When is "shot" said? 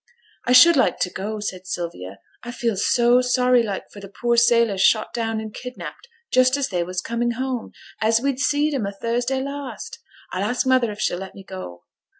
4.81-5.13